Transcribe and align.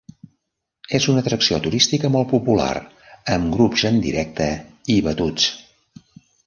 És 0.99 1.05
una 1.11 1.21
atracció 1.25 1.59
turística 1.67 2.11
molt 2.15 2.31
popular, 2.33 2.71
amb 3.37 3.55
grups 3.59 3.85
en 3.93 4.03
directe 4.09 4.51
i 4.97 4.99
batuts. 5.11 5.51